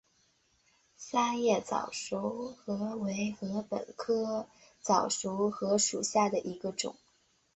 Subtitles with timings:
[0.97, 4.47] 三叶早熟禾为禾本科
[4.79, 6.95] 早熟禾属下的一个种。